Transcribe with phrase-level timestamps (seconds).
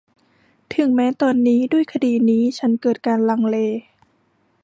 [0.75, 3.57] ถึงแม้ตอนนี้ ด้วยคดีนี้ ฉันเกิดการลังเล